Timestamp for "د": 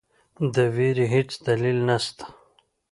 0.53-0.55